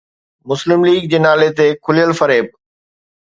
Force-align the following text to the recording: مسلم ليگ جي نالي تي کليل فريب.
مسلم 0.51 0.79
ليگ 0.87 1.03
جي 1.11 1.19
نالي 1.25 1.49
تي 1.57 1.67
کليل 1.89 2.11
فريب. 2.21 2.47